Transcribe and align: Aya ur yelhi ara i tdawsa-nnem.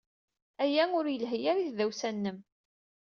Aya 0.63 0.83
ur 0.97 1.05
yelhi 1.13 1.39
ara 1.51 1.61
i 1.61 1.69
tdawsa-nnem. 1.69 2.37